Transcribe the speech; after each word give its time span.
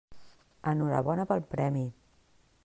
Enhorabona 0.71 1.27
pel 1.33 1.45
premi. 1.53 1.85